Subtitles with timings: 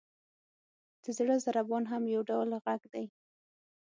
[1.03, 3.05] •د زړه ضربان هم یو ډول ږغ دی.